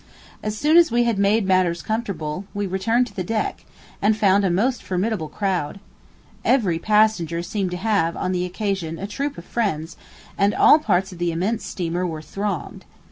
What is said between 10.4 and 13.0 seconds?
all parts of the immense steamer were thronged.